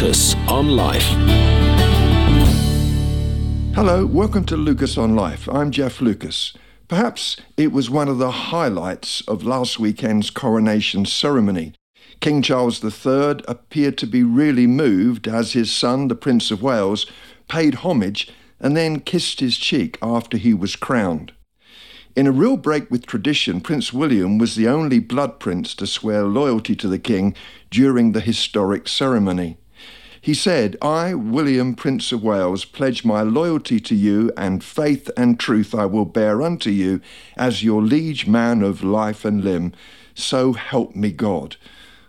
Lucas 0.00 0.36
on 0.46 0.76
Life. 0.76 1.02
Hello, 3.74 4.06
welcome 4.06 4.44
to 4.44 4.56
Lucas 4.56 4.96
on 4.96 5.16
Life. 5.16 5.48
I'm 5.48 5.72
Jeff 5.72 6.00
Lucas. 6.00 6.52
Perhaps 6.86 7.36
it 7.56 7.72
was 7.72 7.90
one 7.90 8.06
of 8.06 8.18
the 8.18 8.30
highlights 8.30 9.22
of 9.22 9.42
last 9.42 9.80
weekend's 9.80 10.30
coronation 10.30 11.04
ceremony. 11.04 11.74
King 12.20 12.42
Charles 12.42 12.84
III 12.84 13.42
appeared 13.48 13.98
to 13.98 14.06
be 14.06 14.22
really 14.22 14.68
moved 14.68 15.26
as 15.26 15.54
his 15.54 15.74
son, 15.74 16.06
the 16.06 16.14
Prince 16.14 16.52
of 16.52 16.62
Wales, 16.62 17.04
paid 17.48 17.74
homage 17.76 18.30
and 18.60 18.76
then 18.76 19.00
kissed 19.00 19.40
his 19.40 19.58
cheek 19.58 19.98
after 20.00 20.36
he 20.36 20.54
was 20.54 20.76
crowned. 20.76 21.32
In 22.14 22.28
a 22.28 22.32
real 22.32 22.56
break 22.56 22.88
with 22.88 23.04
tradition, 23.04 23.60
Prince 23.60 23.92
William 23.92 24.38
was 24.38 24.54
the 24.54 24.68
only 24.68 25.00
blood 25.00 25.40
prince 25.40 25.74
to 25.74 25.88
swear 25.88 26.22
loyalty 26.22 26.76
to 26.76 26.86
the 26.86 27.00
king 27.00 27.34
during 27.72 28.12
the 28.12 28.20
historic 28.20 28.86
ceremony. 28.86 29.58
He 30.28 30.34
said, 30.34 30.76
I, 30.82 31.14
William, 31.14 31.74
Prince 31.74 32.12
of 32.12 32.22
Wales, 32.22 32.66
pledge 32.66 33.02
my 33.02 33.22
loyalty 33.22 33.80
to 33.80 33.94
you, 33.94 34.30
and 34.36 34.62
faith 34.62 35.08
and 35.16 35.40
truth 35.40 35.74
I 35.74 35.86
will 35.86 36.04
bear 36.04 36.42
unto 36.42 36.68
you, 36.68 37.00
as 37.38 37.62
your 37.62 37.80
liege 37.80 38.26
man 38.26 38.60
of 38.60 38.84
life 38.84 39.24
and 39.24 39.42
limb. 39.42 39.72
So 40.14 40.52
help 40.52 40.94
me 40.94 41.12
God. 41.12 41.56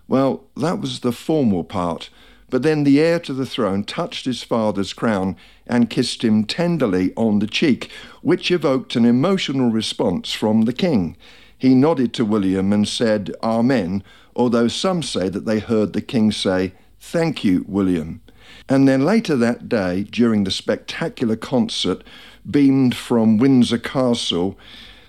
Well, 0.09 0.43
that 0.57 0.81
was 0.81 0.99
the 0.99 1.13
formal 1.13 1.63
part. 1.63 2.09
But 2.49 2.61
then 2.61 2.83
the 2.83 2.99
heir 2.99 3.21
to 3.21 3.33
the 3.33 3.45
throne 3.45 3.85
touched 3.85 4.25
his 4.25 4.43
father's 4.43 4.91
crown 4.91 5.37
and 5.65 5.89
kissed 5.89 6.21
him 6.21 6.43
tenderly 6.43 7.13
on 7.15 7.39
the 7.39 7.47
cheek, 7.47 7.89
which 8.21 8.51
evoked 8.51 8.97
an 8.97 9.05
emotional 9.05 9.69
response 9.69 10.33
from 10.33 10.63
the 10.63 10.73
king. 10.73 11.15
He 11.57 11.73
nodded 11.73 12.13
to 12.15 12.25
William 12.25 12.73
and 12.73 12.85
said, 12.85 13.33
Amen, 13.41 14.03
although 14.35 14.67
some 14.67 15.03
say 15.03 15.29
that 15.29 15.45
they 15.45 15.59
heard 15.59 15.93
the 15.93 16.01
king 16.01 16.33
say, 16.33 16.73
Thank 16.99 17.43
you, 17.43 17.65
William. 17.67 18.21
And 18.67 18.87
then 18.87 19.05
later 19.05 19.35
that 19.35 19.69
day, 19.69 20.03
during 20.03 20.43
the 20.43 20.51
spectacular 20.51 21.35
concert 21.35 22.03
beamed 22.49 22.95
from 22.95 23.37
Windsor 23.37 23.77
Castle, 23.77 24.57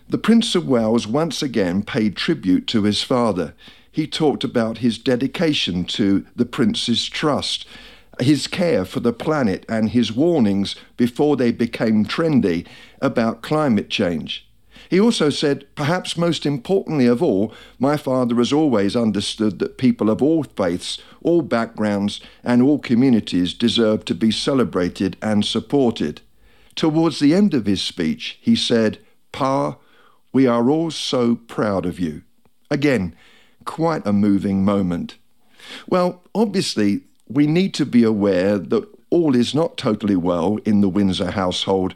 the 0.08 0.18
Prince 0.18 0.54
of 0.54 0.66
Wales 0.66 1.06
once 1.06 1.42
again 1.42 1.82
paid 1.82 2.16
tribute 2.16 2.66
to 2.68 2.82
his 2.82 3.02
father 3.02 3.54
he 3.92 4.06
talked 4.06 4.44
about 4.44 4.78
his 4.78 4.98
dedication 4.98 5.84
to 5.84 6.24
the 6.36 6.44
Prince's 6.44 7.08
trust, 7.08 7.66
his 8.20 8.46
care 8.46 8.84
for 8.84 9.00
the 9.00 9.12
planet, 9.12 9.66
and 9.68 9.90
his 9.90 10.12
warnings 10.12 10.76
before 10.96 11.36
they 11.36 11.50
became 11.50 12.04
trendy 12.04 12.66
about 13.00 13.42
climate 13.42 13.90
change. 13.90 14.46
He 14.88 14.98
also 14.98 15.30
said, 15.30 15.66
perhaps 15.74 16.16
most 16.16 16.46
importantly 16.46 17.06
of 17.06 17.22
all, 17.22 17.52
my 17.78 17.96
father 17.96 18.36
has 18.36 18.52
always 18.52 18.96
understood 18.96 19.58
that 19.58 19.78
people 19.78 20.10
of 20.10 20.22
all 20.22 20.42
faiths, 20.44 20.98
all 21.22 21.42
backgrounds, 21.42 22.20
and 22.42 22.62
all 22.62 22.78
communities 22.78 23.54
deserve 23.54 24.04
to 24.06 24.14
be 24.14 24.30
celebrated 24.30 25.16
and 25.20 25.44
supported. 25.44 26.20
Towards 26.74 27.18
the 27.18 27.34
end 27.34 27.54
of 27.54 27.66
his 27.66 27.82
speech, 27.82 28.38
he 28.40 28.56
said, 28.56 28.98
Pa, 29.32 29.76
we 30.32 30.46
are 30.46 30.70
all 30.70 30.90
so 30.90 31.34
proud 31.34 31.86
of 31.86 31.98
you. 31.98 32.22
Again, 32.70 33.14
quite 33.64 34.06
a 34.06 34.12
moving 34.12 34.64
moment. 34.64 35.16
Well, 35.88 36.22
obviously, 36.34 37.02
we 37.28 37.46
need 37.46 37.74
to 37.74 37.86
be 37.86 38.02
aware 38.02 38.58
that 38.58 38.88
all 39.10 39.34
is 39.34 39.54
not 39.54 39.76
totally 39.76 40.16
well 40.16 40.58
in 40.64 40.80
the 40.80 40.88
Windsor 40.88 41.32
household. 41.32 41.94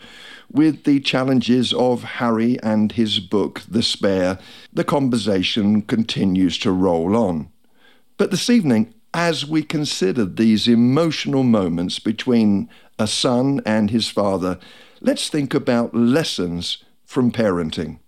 With 0.50 0.84
the 0.84 1.00
challenges 1.00 1.72
of 1.72 2.02
Harry 2.02 2.60
and 2.62 2.92
his 2.92 3.20
book, 3.20 3.62
The 3.68 3.82
Spare, 3.82 4.38
the 4.72 4.84
conversation 4.84 5.82
continues 5.82 6.58
to 6.58 6.72
roll 6.72 7.16
on. 7.16 7.48
But 8.16 8.30
this 8.30 8.50
evening, 8.50 8.92
as 9.14 9.46
we 9.46 9.62
consider 9.62 10.24
these 10.24 10.66
emotional 10.66 11.44
moments 11.44 12.00
between 12.00 12.68
a 12.98 13.06
son 13.06 13.60
and 13.64 13.90
his 13.90 14.08
father, 14.08 14.58
let's 15.00 15.28
think 15.28 15.54
about 15.54 15.94
lessons 15.94 16.78
from 17.04 17.30
parenting. 17.30 18.00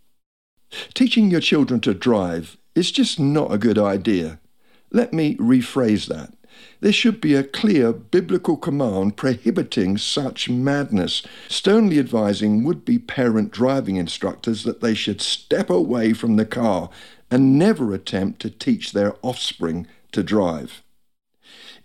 Teaching 0.94 1.30
your 1.30 1.40
children 1.40 1.78
to 1.80 1.94
drive 1.94 2.56
is 2.74 2.90
just 2.90 3.20
not 3.20 3.52
a 3.52 3.58
good 3.58 3.78
idea. 3.78 4.40
Let 4.90 5.12
me 5.12 5.36
rephrase 5.36 6.08
that. 6.08 6.32
There 6.80 6.92
should 6.92 7.20
be 7.20 7.34
a 7.34 7.44
clear 7.44 7.92
biblical 7.92 8.56
command 8.56 9.16
prohibiting 9.16 9.98
such 9.98 10.48
madness, 10.48 11.22
sternly 11.48 12.00
advising 12.00 12.64
would 12.64 12.84
be 12.84 12.98
parent 12.98 13.52
driving 13.52 13.96
instructors 13.96 14.64
that 14.64 14.80
they 14.80 14.94
should 14.94 15.20
step 15.20 15.70
away 15.70 16.14
from 16.14 16.34
the 16.36 16.46
car 16.46 16.90
and 17.30 17.58
never 17.58 17.94
attempt 17.94 18.40
to 18.40 18.50
teach 18.50 18.92
their 18.92 19.14
offspring 19.22 19.86
to 20.12 20.22
drive. 20.22 20.82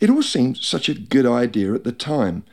It 0.02 0.10
all 0.10 0.24
seemed 0.24 0.58
such 0.58 0.90
a 0.90 0.96
good 0.96 1.26
idea 1.26 1.74
at 1.74 1.86
the 1.86 1.94
time, 1.94 2.44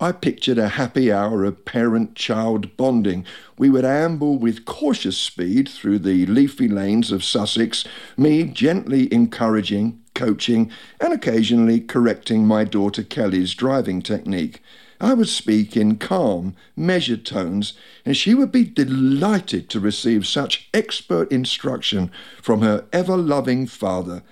I 0.00 0.10
pictured 0.10 0.58
a 0.58 0.70
happy 0.70 1.12
hour 1.12 1.44
of 1.44 1.64
parent 1.64 2.16
child 2.16 2.76
bonding. 2.76 3.24
We 3.56 3.70
would 3.70 3.84
amble 3.84 4.38
with 4.38 4.64
cautious 4.64 5.16
speed 5.16 5.68
through 5.68 6.00
the 6.00 6.26
leafy 6.26 6.66
lanes 6.66 7.12
of 7.12 7.22
Sussex, 7.22 7.84
me 8.16 8.44
gently 8.44 9.12
encouraging, 9.12 10.02
coaching, 10.14 10.70
and 11.00 11.12
occasionally 11.12 11.80
correcting 11.80 12.44
my 12.44 12.64
daughter 12.64 13.04
Kelly's 13.04 13.54
driving 13.54 14.02
technique. 14.02 14.60
I 15.00 15.14
would 15.14 15.28
speak 15.28 15.76
in 15.76 15.96
calm, 15.96 16.56
measured 16.74 17.24
tones, 17.24 17.74
and 18.04 18.16
she 18.16 18.34
would 18.34 18.50
be 18.50 18.64
delighted 18.64 19.70
to 19.70 19.80
receive 19.80 20.26
such 20.26 20.68
expert 20.74 21.30
instruction 21.30 22.10
from 22.42 22.62
her 22.62 22.84
ever 22.92 23.16
loving 23.16 23.66
father. 23.66 24.22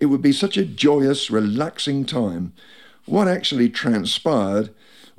It 0.00 0.06
would 0.06 0.22
be 0.22 0.32
such 0.32 0.56
a 0.56 0.64
joyous, 0.64 1.30
relaxing 1.30 2.04
time. 2.04 2.52
What 3.04 3.28
actually 3.28 3.68
transpired 3.68 4.70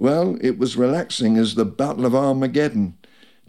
well, 0.01 0.35
it 0.41 0.57
was 0.57 0.75
relaxing 0.75 1.37
as 1.37 1.53
the 1.53 1.63
Battle 1.63 2.07
of 2.07 2.15
Armageddon. 2.15 2.97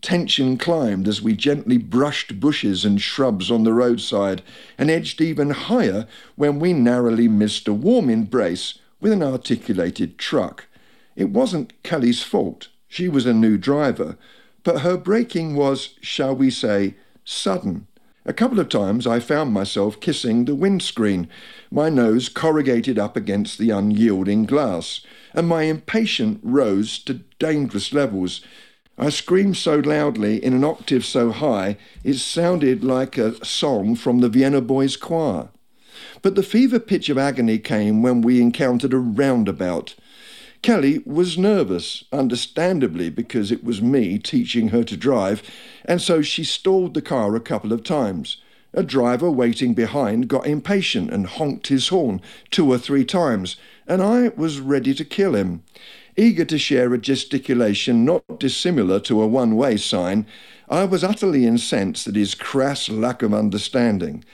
Tension 0.03 0.59
climbed 0.59 1.09
as 1.09 1.23
we 1.23 1.35
gently 1.35 1.79
brushed 1.79 2.39
bushes 2.39 2.85
and 2.85 3.01
shrubs 3.01 3.51
on 3.51 3.65
the 3.65 3.73
roadside 3.73 4.43
and 4.77 4.91
edged 4.91 5.23
even 5.23 5.49
higher 5.49 6.07
when 6.37 6.59
we 6.59 6.75
narrowly 6.75 7.27
missed 7.27 7.69
a 7.69 7.73
warm 7.73 8.11
embrace 8.11 8.79
with 9.01 9.13
an 9.13 9.23
articulated 9.23 10.19
truck. 10.19 10.67
It 11.17 11.31
wasn't 11.31 11.83
Kelly's 11.83 12.23
fault. 12.23 12.69
She 12.87 13.09
was 13.09 13.25
a 13.25 13.33
new 13.33 13.57
driver, 13.57 14.19
but 14.63 14.81
her 14.81 14.99
braking 14.99 15.57
was, 15.57 15.95
shall 16.03 16.37
we 16.37 16.51
say, 16.51 16.97
sudden. 17.25 17.87
A 18.25 18.33
couple 18.33 18.61
of 18.61 18.69
times 18.69 19.05
I 19.05 19.19
found 19.19 19.53
myself 19.53 19.99
kissing 19.99 20.45
the 20.45 20.55
windscreen, 20.55 21.29
my 21.73 21.89
nose 21.89 22.29
corrugated 22.29 22.97
up 22.97 23.17
against 23.17 23.59
the 23.59 23.71
unyielding 23.71 24.45
glass, 24.45 25.01
and 25.35 25.49
my 25.49 25.65
impatience 25.65 26.39
rose 26.45 27.01
to 27.01 27.23
dangerous 27.41 27.93
levels. 27.93 28.41
I 28.97 29.09
screamed 29.09 29.57
so 29.57 29.81
loudly 29.81 30.43
in 30.43 30.53
an 30.53 30.63
octave 30.63 31.05
so 31.05 31.33
high 31.33 31.79
it 32.05 32.15
sounded 32.15 32.85
like 32.85 33.19
a 33.19 33.45
song 33.45 33.97
from 33.97 34.21
the 34.21 34.29
Vienna 34.29 34.61
Boys 34.61 34.97
Choir. 34.97 35.49
But 36.23 36.37
the 36.37 36.45
fever 36.45 36.79
pitch 36.79 37.09
of 37.09 37.19
agony 37.19 37.59
came 37.59 38.03
when 38.03 38.23
we 38.23 38.41
encountered 38.41 38.93
a 38.93 38.99
roundabout. 38.99 39.97
Kelly 40.63 41.03
was 41.05 41.37
nervous, 41.37 42.05
understandably, 42.13 43.11
because 43.11 43.51
it 43.51 43.65
was 43.65 43.83
me 43.83 44.17
teaching 44.17 44.69
her 44.69 44.85
to 44.85 44.97
drive, 44.97 45.43
and 45.85 46.01
so 46.01 46.23
she 46.23 46.45
stalled 46.45 46.95
the 46.95 47.03
car 47.03 47.35
a 47.35 47.41
couple 47.41 47.73
of 47.73 47.83
times. 47.83 48.37
A 48.73 48.85
driver 48.85 49.29
waiting 49.29 49.75
behind 49.75 50.29
got 50.29 50.47
impatient 50.47 51.13
and 51.13 51.27
honked 51.27 51.67
his 51.67 51.89
horn 51.89 52.21
two 52.53 52.71
or 52.73 52.79
three 52.79 53.05
times, 53.05 53.57
and 53.89 54.01
I 54.01 54.29
was 54.37 54.61
ready 54.61 54.95
to 54.95 55.05
kill 55.05 55.35
him. 55.35 55.65
Eager 56.17 56.45
to 56.45 56.59
share 56.59 56.95
a 56.95 56.99
gesticulation 56.99 58.05
not 58.05 58.39
dissimilar 58.39 59.01
to 59.01 59.21
a 59.21 59.27
one 59.27 59.57
way 59.57 59.77
sign, 59.77 60.27
I 60.69 60.85
was 60.85 61.03
utterly 61.03 61.45
incensed 61.45 62.07
at 62.07 62.15
his 62.15 62.37
crass 62.37 62.89
lack 62.89 63.23
of 63.23 63.35
understanding. 63.35 64.25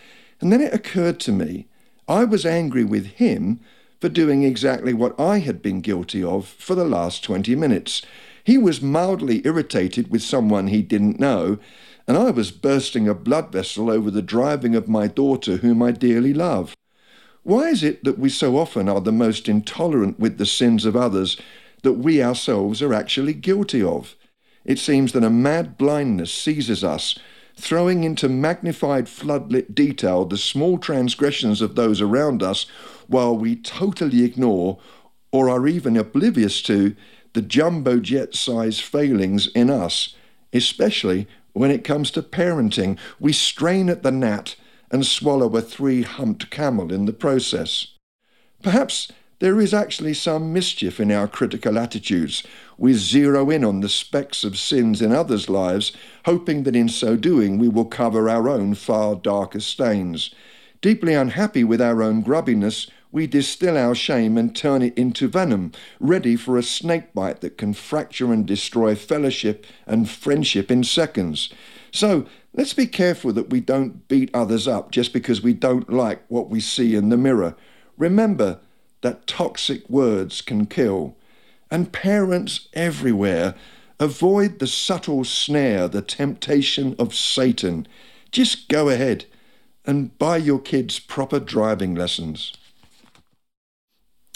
And 0.43 0.53
then 0.53 0.61
it 0.61 0.75
occurred 0.75 1.21
to 1.21 1.33
me 1.33 1.69
I 2.07 2.25
was 2.25 2.45
angry 2.45 2.85
with 2.85 3.07
him 3.07 3.61
for 4.01 4.09
doing 4.09 4.43
exactly 4.43 4.95
what 4.95 5.19
I 5.19 5.39
had 5.39 5.61
been 5.61 5.81
guilty 5.81 6.23
of 6.23 6.47
for 6.47 6.75
the 6.75 6.85
last 6.85 7.25
20 7.25 7.55
minutes. 7.57 8.03
He 8.45 8.57
was 8.57 8.81
mildly 8.81 9.43
irritated 9.45 10.11
with 10.11 10.23
someone 10.23 10.69
he 10.69 10.83
didn't 10.83 11.21
know, 11.21 11.59
and 12.07 12.17
I 12.17 12.31
was 12.31 12.51
bursting 12.51 13.09
a 13.09 13.15
blood 13.15 13.53
vessel 13.53 13.91
over 13.91 14.11
the 14.11 14.23
driving 14.23 14.75
of 14.75 14.89
my 14.89 15.07
daughter, 15.07 15.57
whom 15.57 15.83
I 15.83 15.91
dearly 15.91 16.33
love. 16.33 16.75
Why 17.43 17.69
is 17.69 17.83
it 17.83 18.05
that 18.05 18.19
we 18.19 18.29
so 18.29 18.57
often 18.57 18.89
are 18.89 19.01
the 19.01 19.13
most 19.13 19.49
intolerant 19.49 20.19
with 20.19 20.39
the 20.39 20.47
sins 20.47 20.85
of 20.85 20.97
others 20.97 21.37
that 21.83 21.95
we 21.95 22.23
ourselves 22.23 22.81
are 22.83 22.95
actually 22.95 23.35
guilty 23.35 23.83
of? 23.83 24.15
It 24.65 24.79
seems 24.79 25.13
that 25.13 25.25
a 25.25 25.31
mad 25.31 25.77
blindness 25.77 26.33
seizes 26.33 26.85
us 26.85 27.19
throwing 27.59 28.05
into 28.05 28.29
magnified 28.29 29.07
floodlit 29.07 29.75
detail 29.75 30.25
the 30.25 30.39
small 30.39 30.79
transgressions 30.79 31.61
of 31.61 31.75
those 31.75 32.01
around 32.01 32.43
us, 32.43 32.67
while 33.09 33.37
we 33.37 33.57
totally 33.57 34.23
ignore 34.25 34.79
or 35.33 35.51
are 35.51 35.67
even 35.67 35.97
oblivious 35.97 36.63
to 36.63 36.95
the 37.35 37.43
jumbo 37.43 37.99
jet 37.99 38.35
size 38.35 38.79
failings 38.79 39.49
in 39.49 39.71
us, 39.71 40.15
especially 40.53 41.27
when 41.53 41.71
it 41.71 41.85
comes 41.85 42.11
to 42.13 42.23
parenting. 42.23 42.97
We 43.19 43.33
strain 43.33 43.91
at 43.91 44.03
the 44.03 44.13
gnat 44.13 44.55
and 44.91 45.05
swallow 45.05 45.55
a 45.57 45.61
three 45.61 46.03
humped 46.03 46.51
camel 46.51 46.93
in 46.93 47.07
the 47.07 47.13
process. 47.13 47.89
Perhaps 48.63 49.13
There 49.41 49.61
is 49.61 49.73
actually 49.73 50.15
some 50.15 50.53
mischief 50.53 50.99
in 50.99 51.13
our 51.13 51.29
critical 51.29 51.79
attitudes. 51.79 52.43
We 52.77 52.95
zero 52.95 53.51
in 53.51 53.65
on 53.65 53.81
the 53.81 53.89
specks 53.89 54.43
of 54.43 54.59
sins 54.59 55.01
in 55.01 55.13
others' 55.13 55.49
lives, 55.49 55.93
hoping 56.25 56.65
that 56.65 56.75
in 56.75 56.89
so 56.89 57.17
doing 57.17 57.57
we 57.57 57.69
will 57.69 57.85
cover 57.85 58.29
our 58.29 58.49
own 58.49 58.75
far 58.75 59.15
darker 59.15 59.61
stains. 59.61 60.35
Deeply 60.81 61.15
unhappy 61.15 61.63
with 61.63 61.81
our 61.81 62.03
own 62.03 62.21
grubbiness, 62.23 62.91
we 63.13 63.29
distill 63.29 63.77
our 63.77 63.95
shame 63.95 64.37
and 64.37 64.57
turn 64.57 64.83
it 64.83 64.99
into 64.99 65.29
venom, 65.29 65.71
ready 66.01 66.35
for 66.35 66.59
a 66.59 66.63
snake 66.63 67.15
bite 67.15 67.41
that 67.41 67.57
can 67.57 67.75
fracture 67.75 68.33
and 68.33 68.45
destroy 68.45 68.97
fellowship 68.97 69.65
and 69.87 70.11
friendship 70.11 70.69
in 70.69 70.83
seconds. 70.83 71.49
So 71.93 72.27
let's 72.55 72.75
be 72.75 72.89
careful 72.89 73.33
that 73.35 73.51
we 73.51 73.61
don't 73.61 74.09
beat 74.09 74.31
others 74.35 74.67
up 74.67 74.91
just 74.91 75.13
because 75.13 75.43
we 75.43 75.55
don't 75.55 75.89
like 75.93 76.25
what 76.27 76.51
we 76.51 76.59
see 76.59 76.97
in 76.97 77.09
the 77.09 77.17
mirror. 77.17 77.55
Remember 77.97 78.61
that 79.01 79.27
toxic 79.27 79.89
words 79.89 80.41
can 80.41 80.67
kill. 80.67 81.17
And 81.71 81.93
parents 81.93 82.69
everywhere, 82.73 83.55
avoid 84.01 84.59
the 84.59 84.67
subtle 84.67 85.25
snare, 85.25 85.89
the 85.89 86.03
temptation 86.03 86.95
of 86.99 87.15
Satan. 87.15 87.87
Just 88.33 88.69
go 88.69 88.89
ahead 88.89 89.27
and 89.85 90.17
buy 90.19 90.37
your 90.37 90.59
kids 90.59 90.99
proper 90.99 91.41
driving 91.41 91.95
lessons. 91.95 92.53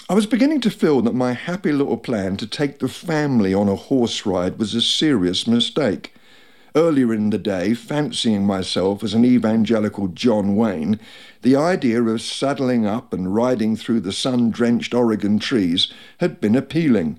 I 0.09 0.15
was 0.15 0.27
beginning 0.27 0.61
to 0.63 0.71
feel 0.71 1.01
that 1.03 1.15
my 1.15 1.33
happy 1.33 1.73
little 1.73 1.97
plan 1.97 2.37
to 2.39 2.47
take 2.47 2.79
the 2.79 2.89
family 2.89 3.55
on 3.55 3.69
a 3.69 3.77
horse 3.77 4.27
ride 4.27 4.59
was 4.59 4.75
a 4.75 4.83
serious 4.83 5.47
mistake. 5.47 6.12
Earlier 6.75 7.13
in 7.13 7.29
the 7.29 7.39
day, 7.39 7.75
fancying 7.75 8.47
myself 8.47 9.05
as 9.05 9.13
an 9.13 9.27
evangelical 9.27 10.09
John 10.09 10.57
Wayne, 10.57 10.99
the 11.43 11.55
idea 11.55 12.03
of 12.03 12.23
saddling 12.23 12.87
up 12.87 13.13
and 13.13 13.35
riding 13.35 13.77
through 13.77 14.01
the 14.01 14.13
sun 14.13 14.51
drenched 14.51 14.95
Oregon 14.95 15.39
trees 15.39 15.93
had 16.19 16.41
been 16.41 16.57
appealing. 16.57 17.19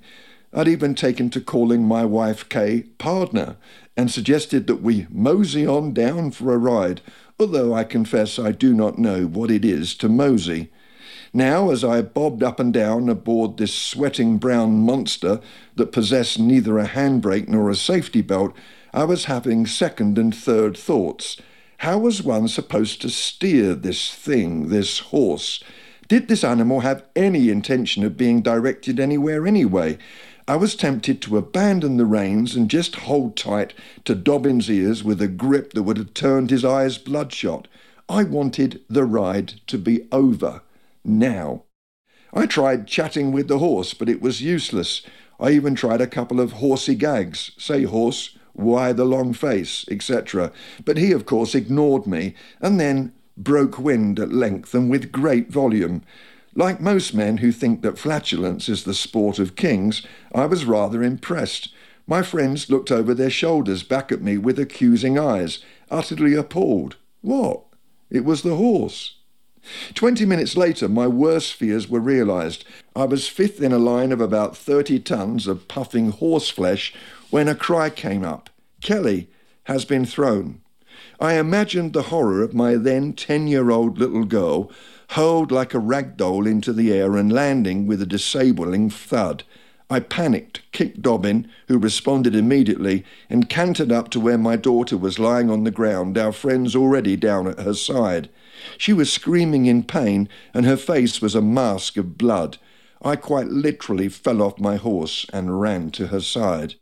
I'd 0.52 0.68
even 0.68 0.96
taken 0.96 1.30
to 1.32 1.42
calling 1.42 1.84
my 1.84 2.04
wife 2.04 2.50
Kay 2.50 2.84
partner 2.98 3.58
and 3.96 4.10
suggested 4.10 4.66
that 4.66 4.82
we 4.82 5.06
mosey 5.12 5.68
on 5.68 5.94
down 5.94 6.32
for 6.32 6.52
a 6.52 6.58
ride, 6.58 7.02
although 7.40 7.76
I 7.76 7.84
confess 7.84 8.40
I 8.40 8.54
do 8.54 8.74
not 8.74 8.98
know 8.98 9.28
what 9.28 9.52
it 9.52 9.64
is 9.64 9.94
to 9.96 10.10
mosey. 10.10 10.72
Now, 11.32 11.70
as 11.70 11.84
I 11.84 12.02
bobbed 12.02 12.42
up 12.42 12.60
and 12.60 12.74
down 12.74 13.08
aboard 13.08 13.58
this 13.58 13.74
sweating 13.74 14.40
brown 14.40 14.80
monster 14.80 15.42
that 15.76 15.92
possessed 15.92 16.40
neither 16.40 16.80
a 16.80 16.88
handbrake 16.88 17.48
nor 17.48 17.70
a 17.70 17.76
safety 17.76 18.22
belt, 18.22 18.56
I 18.94 19.06
was 19.06 19.26
having 19.26 19.66
second 19.66 20.20
and 20.20 20.36
third 20.36 20.78
thoughts. 20.78 21.38
How 21.78 21.98
was 21.98 22.22
one 22.22 22.48
supposed 22.48 23.02
to 23.02 23.10
steer 23.10 23.74
this 23.74 24.14
thing, 24.14 24.70
this 24.70 25.00
horse? 25.00 25.64
Did 26.08 26.28
this 26.28 26.44
animal 26.44 26.82
have 26.82 27.04
any 27.16 27.50
intention 27.50 28.04
of 28.04 28.18
being 28.18 28.44
directed 28.44 29.00
anywhere 29.00 29.48
anyway? 29.48 29.98
I 30.48 30.58
was 30.58 30.76
tempted 30.76 31.22
to 31.24 31.38
abandon 31.38 31.98
the 31.98 32.06
reins 32.06 32.56
and 32.56 32.70
just 32.70 32.96
hold 32.98 33.36
tight 33.36 33.74
to 34.06 34.14
Dobbin's 34.14 34.70
ears 34.70 35.04
with 35.04 35.22
a 35.22 35.28
grip 35.28 35.74
that 35.74 35.84
would 35.84 35.98
have 35.98 36.14
turned 36.14 36.52
his 36.52 36.64
eyes 36.64 37.00
bloodshot. 37.00 37.68
I 38.08 38.24
wanted 38.24 38.82
the 38.90 39.06
ride 39.06 39.62
to 39.68 39.80
be 39.80 40.08
over 40.12 40.62
now. 41.04 41.64
I 42.32 42.46
tried 42.46 42.86
chatting 42.88 43.32
with 43.32 43.48
the 43.48 43.60
horse, 43.60 43.96
but 43.96 44.10
it 44.10 44.22
was 44.22 44.42
useless. 44.42 45.02
I 45.40 45.50
even 45.52 45.74
tried 45.74 46.02
a 46.02 46.08
couple 46.08 46.40
of 46.40 46.54
horsey 46.54 46.96
gags. 46.96 47.52
Say, 47.58 47.84
horse, 47.84 48.38
why 48.54 48.94
the 48.94 49.06
long 49.06 49.34
face, 49.34 49.86
etc. 49.90 50.52
But 50.86 50.98
he, 50.98 51.12
of 51.12 51.26
course, 51.26 51.54
ignored 51.56 52.08
me, 52.08 52.36
and 52.62 52.80
then 52.80 53.14
broke 53.36 53.80
wind 53.80 54.20
at 54.20 54.32
length 54.32 54.74
and 54.74 54.90
with 54.90 55.12
great 55.12 55.52
volume. 55.52 56.04
Like 56.56 56.80
most 56.80 57.14
men 57.14 57.38
who 57.38 57.52
think 57.52 57.82
that 57.82 57.98
flatulence 57.98 58.70
is 58.70 58.84
the 58.84 58.94
sport 58.94 59.40
of 59.40 59.56
kings, 59.56 60.04
I 60.34 60.46
was 60.46 60.66
rather 60.66 61.02
impressed. 61.02 61.74
My 62.06 62.22
friends 62.22 62.70
looked 62.70 62.92
over 62.92 63.14
their 63.14 63.30
shoulders 63.30 63.82
back 63.82 64.12
at 64.12 64.22
me 64.22 64.38
with 64.38 64.60
accusing 64.60 65.18
eyes, 65.18 65.60
utterly 65.90 66.36
appalled. 66.36 66.98
What? 67.22 67.64
It 68.12 68.24
was 68.24 68.44
the 68.44 68.56
horse. 68.56 69.16
Twenty 69.94 70.26
minutes 70.26 70.58
later, 70.58 70.90
my 70.90 71.08
worst 71.08 71.54
fears 71.54 71.88
were 71.88 72.00
realized. 72.00 72.66
I 72.96 73.06
was 73.06 73.28
fifth 73.28 73.62
in 73.62 73.72
a 73.72 73.78
line 73.78 74.12
of 74.12 74.20
about 74.20 74.58
30 74.58 75.00
tons 75.00 75.48
of 75.48 75.68
puffing 75.68 76.12
horseflesh 76.12 76.94
when 77.30 77.48
a 77.48 77.56
cry 77.56 77.90
came 77.90 78.24
up 78.24 78.50
Kelly 78.84 79.30
has 79.64 79.86
been 79.86 80.06
thrown. 80.06 80.60
I 81.20 81.36
imagined 81.36 81.94
the 81.94 82.04
horror 82.04 82.44
of 82.44 82.54
my 82.54 82.76
then 82.76 83.14
10 83.14 83.48
year 83.48 83.72
old 83.72 83.98
little 83.98 84.26
girl 84.26 84.70
hurled 85.12 85.52
like 85.52 85.74
a 85.74 85.80
rag 85.80 86.18
doll 86.18 86.46
into 86.46 86.74
the 86.74 86.92
air 86.92 87.16
and 87.16 87.32
landing 87.32 87.88
with 87.88 88.02
a 88.02 88.06
disabling 88.06 88.90
thud. 88.90 89.44
I 89.90 90.02
panicked, 90.02 90.62
kicked 90.72 91.02
Dobbin, 91.02 91.48
who 91.68 91.78
responded 91.78 92.36
immediately, 92.36 93.06
and 93.30 93.48
cantered 93.48 93.92
up 93.92 94.10
to 94.10 94.20
where 94.20 94.38
my 94.38 94.58
daughter 94.58 94.98
was 94.98 95.20
lying 95.20 95.50
on 95.50 95.64
the 95.64 95.72
ground, 95.72 96.18
our 96.18 96.32
friends 96.32 96.76
already 96.76 97.16
down 97.16 97.48
at 97.48 97.60
her 97.60 97.74
side. 97.74 98.28
She 98.78 98.94
was 98.94 99.12
screaming 99.12 99.66
in 99.66 99.84
pain, 99.84 100.30
and 100.54 100.66
her 100.66 100.78
face 100.78 101.22
was 101.22 101.36
a 101.36 101.42
mask 101.42 101.98
of 101.98 102.18
blood. 102.18 102.58
I 103.02 103.16
quite 103.16 103.48
literally 103.48 104.10
fell 104.10 104.42
off 104.42 104.60
my 104.60 104.78
horse 104.78 105.26
and 105.34 105.60
ran 105.60 105.92
to 105.92 106.08
her 106.08 106.22
side. 106.22 106.76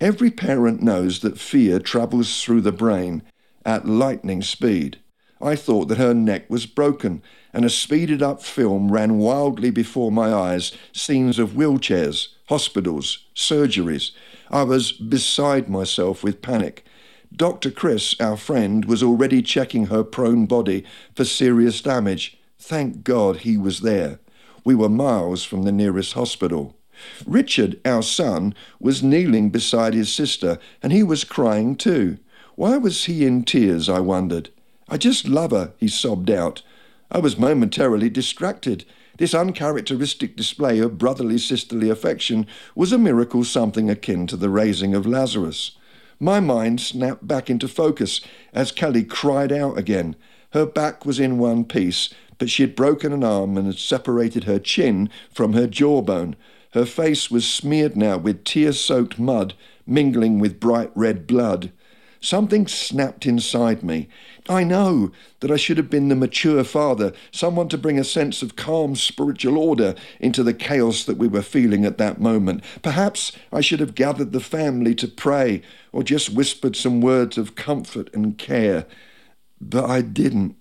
Every 0.00 0.30
parent 0.30 0.82
knows 0.82 1.20
that 1.20 1.38
fear 1.38 1.78
travels 1.78 2.42
through 2.42 2.62
the 2.62 2.72
brain 2.72 3.22
at 3.64 3.86
lightning 3.86 4.42
speed. 4.42 4.98
I 5.40 5.54
thought 5.54 5.88
that 5.88 5.98
her 5.98 6.14
neck 6.14 6.48
was 6.48 6.66
broken, 6.66 7.22
and 7.52 7.64
a 7.64 7.70
speeded 7.70 8.22
up 8.22 8.42
film 8.42 8.90
ran 8.90 9.18
wildly 9.18 9.70
before 9.70 10.10
my 10.10 10.32
eyes 10.32 10.72
scenes 10.92 11.38
of 11.38 11.50
wheelchairs, 11.50 12.28
hospitals, 12.48 13.26
surgeries. 13.34 14.12
I 14.50 14.62
was 14.62 14.92
beside 14.92 15.68
myself 15.68 16.22
with 16.22 16.40
panic. 16.40 16.85
Dr. 17.36 17.70
Chris, 17.70 18.14
our 18.18 18.38
friend, 18.38 18.86
was 18.86 19.02
already 19.02 19.42
checking 19.42 19.86
her 19.86 20.02
prone 20.02 20.46
body 20.46 20.84
for 21.14 21.24
serious 21.24 21.82
damage. 21.82 22.38
Thank 22.58 23.04
God 23.04 23.38
he 23.38 23.58
was 23.58 23.80
there. 23.80 24.20
We 24.64 24.74
were 24.74 24.88
miles 24.88 25.44
from 25.44 25.62
the 25.62 25.72
nearest 25.72 26.14
hospital. 26.14 26.76
Richard, 27.26 27.78
our 27.84 28.02
son, 28.02 28.54
was 28.80 29.02
kneeling 29.02 29.50
beside 29.50 29.92
his 29.92 30.10
sister, 30.10 30.58
and 30.82 30.94
he 30.94 31.02
was 31.02 31.24
crying 31.24 31.76
too. 31.76 32.16
Why 32.54 32.78
was 32.78 33.04
he 33.04 33.26
in 33.26 33.44
tears, 33.44 33.90
I 33.90 34.00
wondered. 34.00 34.48
I 34.88 34.96
just 34.96 35.28
love 35.28 35.50
her, 35.50 35.74
he 35.76 35.88
sobbed 35.88 36.30
out. 36.30 36.62
I 37.10 37.18
was 37.18 37.38
momentarily 37.38 38.08
distracted. 38.08 38.86
This 39.18 39.34
uncharacteristic 39.34 40.36
display 40.36 40.78
of 40.78 40.96
brotherly 40.96 41.36
sisterly 41.36 41.90
affection 41.90 42.46
was 42.74 42.92
a 42.92 42.98
miracle 42.98 43.44
something 43.44 43.90
akin 43.90 44.26
to 44.28 44.36
the 44.38 44.48
raising 44.48 44.94
of 44.94 45.06
Lazarus. 45.06 45.72
My 46.18 46.40
mind 46.40 46.80
snapped 46.80 47.26
back 47.26 47.50
into 47.50 47.68
focus 47.68 48.22
as 48.54 48.72
Kelly 48.72 49.04
cried 49.04 49.52
out 49.52 49.76
again. 49.76 50.16
Her 50.50 50.64
back 50.64 51.04
was 51.04 51.20
in 51.20 51.38
one 51.38 51.64
piece, 51.64 52.08
but 52.38 52.48
she 52.48 52.62
had 52.62 52.74
broken 52.74 53.12
an 53.12 53.22
arm 53.22 53.58
and 53.58 53.66
had 53.66 53.78
separated 53.78 54.44
her 54.44 54.58
chin 54.58 55.10
from 55.30 55.52
her 55.52 55.66
jawbone. 55.66 56.36
Her 56.72 56.86
face 56.86 57.30
was 57.30 57.46
smeared 57.46 57.96
now 57.96 58.16
with 58.16 58.44
tear 58.44 58.72
soaked 58.72 59.18
mud 59.18 59.54
mingling 59.86 60.38
with 60.38 60.60
bright 60.60 60.90
red 60.94 61.26
blood. 61.26 61.70
Something 62.20 62.66
snapped 62.66 63.26
inside 63.26 63.82
me. 63.82 64.08
I 64.48 64.64
know 64.64 65.12
that 65.40 65.50
I 65.50 65.56
should 65.56 65.76
have 65.76 65.90
been 65.90 66.08
the 66.08 66.16
mature 66.16 66.64
father, 66.64 67.12
someone 67.30 67.68
to 67.68 67.78
bring 67.78 67.98
a 67.98 68.04
sense 68.04 68.42
of 68.42 68.56
calm 68.56 68.96
spiritual 68.96 69.58
order 69.58 69.94
into 70.20 70.42
the 70.42 70.54
chaos 70.54 71.04
that 71.04 71.18
we 71.18 71.28
were 71.28 71.42
feeling 71.42 71.84
at 71.84 71.98
that 71.98 72.20
moment. 72.20 72.64
Perhaps 72.82 73.32
I 73.52 73.60
should 73.60 73.80
have 73.80 73.94
gathered 73.94 74.32
the 74.32 74.40
family 74.40 74.94
to 74.96 75.08
pray 75.08 75.62
or 75.92 76.02
just 76.02 76.30
whispered 76.30 76.76
some 76.76 77.00
words 77.00 77.36
of 77.38 77.54
comfort 77.54 78.12
and 78.14 78.38
care. 78.38 78.86
But 79.60 79.88
I 79.88 80.00
didn't. 80.00 80.56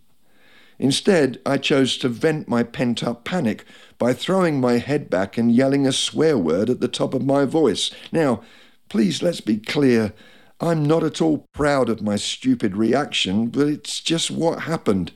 Instead, 0.78 1.40
I 1.46 1.58
chose 1.58 1.98
to 2.00 2.10
vent 2.10 2.48
my 2.48 2.64
pent 2.64 3.04
up 3.04 3.24
panic 3.24 3.66
by 3.98 4.14
throwing 4.14 4.60
my 4.60 4.78
head 4.78 5.10
back 5.10 5.38
and 5.38 5.52
yelling 5.52 5.88
a 5.88 5.94
swear 5.94 6.38
word 6.38 6.70
at 6.70 6.82
the 6.82 6.88
top 6.88 7.14
of 7.14 7.26
my 7.26 7.46
voice. 7.46 7.92
Now, 8.12 8.42
please 8.90 9.22
let's 9.24 9.42
be 9.42 9.58
clear. 9.58 10.14
I'm 10.60 10.86
not 10.86 11.04
at 11.04 11.22
all 11.22 11.48
proud 11.54 11.90
of 11.90 12.02
my 12.02 12.16
stupid 12.16 12.78
reaction, 12.78 13.48
but 13.48 13.68
it's 13.68 14.00
just 14.00 14.32
what 14.32 14.62
happened. 14.62 15.12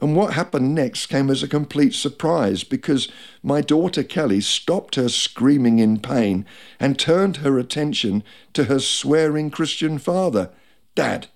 And 0.00 0.16
what 0.16 0.34
happened 0.34 0.74
next 0.74 1.06
came 1.06 1.30
as 1.30 1.42
a 1.42 1.48
complete 1.48 1.94
surprise 1.94 2.64
because 2.64 3.08
my 3.42 3.60
daughter 3.60 4.02
Kelly 4.02 4.40
stopped 4.40 4.96
her 4.96 5.08
screaming 5.08 5.78
in 5.78 6.00
pain 6.00 6.44
and 6.80 6.98
turned 6.98 7.38
her 7.38 7.58
attention 7.58 8.24
to 8.54 8.64
her 8.64 8.80
swearing 8.80 9.50
Christian 9.50 9.98
father. 9.98 10.50
Dad, 10.96 11.28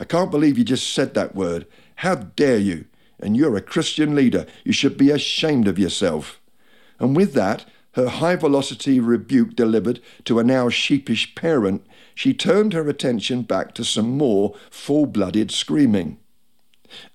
I 0.00 0.04
can't 0.04 0.30
believe 0.30 0.58
you 0.58 0.64
just 0.64 0.92
said 0.92 1.14
that 1.14 1.34
word. 1.34 1.66
How 1.96 2.16
dare 2.16 2.58
you? 2.58 2.86
And 3.20 3.36
you're 3.36 3.56
a 3.56 3.62
Christian 3.62 4.14
leader. 4.16 4.46
You 4.64 4.72
should 4.72 4.96
be 4.96 5.10
ashamed 5.10 5.68
of 5.68 5.78
yourself. 5.78 6.40
And 6.98 7.14
with 7.14 7.34
that, 7.34 7.64
her 7.92 8.08
high 8.08 8.36
velocity 8.36 8.98
rebuke 9.00 9.54
delivered 9.54 10.00
to 10.24 10.38
a 10.38 10.44
now 10.44 10.68
sheepish 10.68 11.34
parent, 11.34 11.84
she 12.20 12.34
turned 12.34 12.74
her 12.74 12.86
attention 12.86 13.40
back 13.40 13.72
to 13.72 13.82
some 13.82 14.18
more 14.18 14.54
full 14.68 15.06
blooded 15.06 15.50
screaming. 15.50 16.18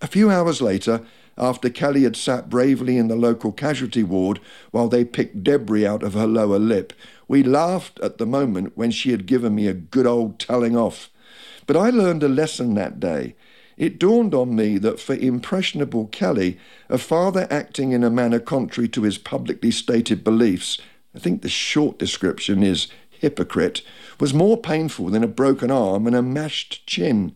A 0.02 0.08
few 0.08 0.32
hours 0.32 0.64
later, 0.64 1.06
after 1.38 1.70
Kelly 1.70 2.02
had 2.02 2.16
sat 2.16 2.50
bravely 2.50 2.98
in 2.98 3.08
the 3.08 3.16
local 3.16 3.52
casualty 3.52 4.02
ward 4.02 4.40
while 4.72 4.88
they 4.88 5.06
picked 5.06 5.44
debris 5.44 5.86
out 5.86 6.02
of 6.02 6.16
her 6.16 6.26
lower 6.26 6.58
lip. 6.58 6.92
We 7.28 7.44
laughed 7.44 8.00
at 8.00 8.18
the 8.18 8.26
moment 8.26 8.76
when 8.76 8.90
she 8.90 9.12
had 9.12 9.28
given 9.28 9.54
me 9.54 9.68
a 9.68 9.76
good 9.76 10.08
old 10.08 10.40
telling 10.40 10.76
off. 10.76 11.12
But 11.68 11.78
I 11.78 11.92
learned 11.92 12.24
a 12.24 12.28
lesson 12.28 12.74
that 12.74 13.00
day. 13.00 13.36
It 13.78 14.00
dawned 14.00 14.34
on 14.34 14.56
me 14.56 14.80
that 14.80 15.00
for 15.00 15.14
impressionable 15.14 16.08
Kelly, 16.08 16.58
a 16.90 16.98
father 16.98 17.46
acting 17.52 17.92
in 17.92 18.04
a 18.04 18.10
manner 18.10 18.40
contrary 18.40 18.88
to 18.88 19.04
his 19.04 19.20
publicly 19.20 19.70
stated 19.70 20.24
beliefs, 20.24 20.80
I 21.14 21.20
think 21.20 21.44
the 21.44 21.50
short 21.50 22.00
description 22.00 22.64
is 22.64 22.88
hypocrite, 23.20 23.82
was 24.20 24.34
more 24.34 24.58
painful 24.58 25.08
than 25.08 25.24
a 25.24 25.28
broken 25.28 25.72
arm 25.72 26.08
and 26.08 26.16
a 26.16 26.22
mashed 26.22 26.86
chin. 26.88 27.36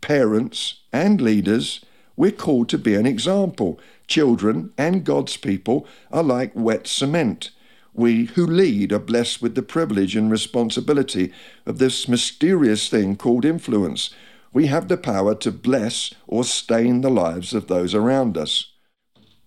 Parents 0.00 0.80
and 0.92 1.20
leaders, 1.20 1.84
we're 2.16 2.30
called 2.30 2.68
to 2.70 2.78
be 2.78 2.94
an 2.94 3.06
example. 3.06 3.78
Children 4.06 4.72
and 4.76 5.04
God's 5.04 5.36
people 5.36 5.86
are 6.10 6.22
like 6.22 6.52
wet 6.54 6.86
cement. 6.86 7.50
We 7.92 8.26
who 8.26 8.46
lead 8.46 8.92
are 8.92 8.98
blessed 8.98 9.42
with 9.42 9.54
the 9.54 9.62
privilege 9.62 10.14
and 10.16 10.30
responsibility 10.30 11.32
of 11.66 11.78
this 11.78 12.08
mysterious 12.08 12.88
thing 12.88 13.16
called 13.16 13.44
influence. 13.44 14.10
We 14.52 14.66
have 14.66 14.88
the 14.88 14.96
power 14.96 15.34
to 15.36 15.50
bless 15.50 16.12
or 16.26 16.44
stain 16.44 17.00
the 17.00 17.10
lives 17.10 17.52
of 17.52 17.66
those 17.66 17.94
around 17.94 18.36
us. 18.36 18.72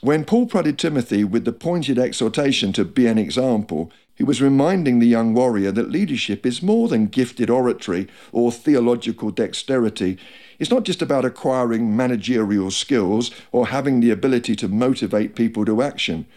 When 0.01 0.25
Paul 0.25 0.47
prodded 0.47 0.77
Timothy 0.77 1.23
with 1.23 1.45
the 1.45 1.53
pointed 1.53 1.97
exhortation 1.97 2.73
to 2.73 2.83
be 2.83 3.07
an 3.07 3.17
example, 3.17 3.91
he 4.15 4.23
was 4.23 4.41
reminding 4.41 4.99
the 4.99 5.07
young 5.07 5.33
warrior 5.33 5.71
that 5.71 5.89
leadership 5.89 6.45
is 6.45 6.61
more 6.61 6.87
than 6.87 7.07
gifted 7.07 7.49
oratory 7.49 8.07
or 8.31 8.51
theological 8.51 9.31
dexterity. 9.31 10.17
It's 10.59 10.69
not 10.69 10.83
just 10.83 11.01
about 11.01 11.25
acquiring 11.25 11.95
managerial 11.97 12.69
skills 12.69 13.31
or 13.51 13.67
having 13.67 13.99
the 13.99 14.11
ability 14.11 14.55
to 14.57 14.67
motivate 14.67 15.35
people 15.35 15.65
to 15.65 15.81
action. 15.81 16.27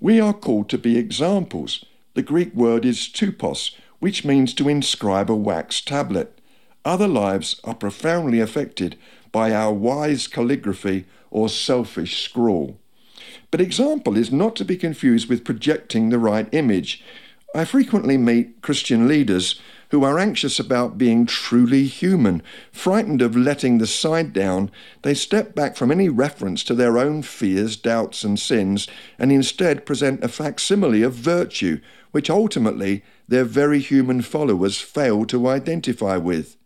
We 0.00 0.20
are 0.20 0.32
called 0.32 0.68
to 0.70 0.78
be 0.78 0.96
examples. 0.96 1.84
The 2.14 2.22
Greek 2.22 2.54
word 2.54 2.84
is 2.84 3.08
tupos, 3.08 3.74
which 3.98 4.24
means 4.24 4.54
to 4.54 4.68
inscribe 4.68 5.30
a 5.30 5.34
wax 5.34 5.80
tablet. 5.80 6.38
Other 6.84 7.08
lives 7.08 7.60
are 7.64 7.74
profoundly 7.74 8.38
affected 8.38 8.96
by 9.32 9.52
our 9.52 9.72
wise 9.72 10.28
calligraphy 10.28 11.06
or 11.32 11.48
selfish 11.48 12.22
scrawl. 12.22 12.78
But 13.50 13.60
example 13.60 14.16
is 14.16 14.30
not 14.30 14.54
to 14.56 14.64
be 14.64 14.76
confused 14.76 15.28
with 15.28 15.44
projecting 15.44 16.08
the 16.08 16.18
right 16.18 16.48
image. 16.52 17.02
I 17.56 17.64
frequently 17.64 18.16
meet 18.16 18.62
Christian 18.62 19.06
leaders 19.06 19.60
who 19.90 20.02
are 20.02 20.18
anxious 20.18 20.58
about 20.58 20.98
being 20.98 21.24
truly 21.24 21.84
human. 21.84 22.42
Frightened 22.72 23.22
of 23.22 23.36
letting 23.36 23.78
the 23.78 23.86
side 23.86 24.32
down, 24.32 24.72
they 25.02 25.14
step 25.14 25.54
back 25.54 25.76
from 25.76 25.92
any 25.92 26.08
reference 26.08 26.64
to 26.64 26.74
their 26.74 26.98
own 26.98 27.22
fears, 27.22 27.76
doubts, 27.76 28.24
and 28.24 28.40
sins, 28.40 28.88
and 29.20 29.30
instead 29.30 29.86
present 29.86 30.24
a 30.24 30.28
facsimile 30.28 31.04
of 31.04 31.14
virtue, 31.14 31.78
which 32.10 32.28
ultimately 32.28 33.04
their 33.28 33.44
very 33.44 33.78
human 33.78 34.20
followers 34.20 34.80
fail 34.80 35.24
to 35.26 35.46
identify 35.46 36.16
with. 36.16 36.56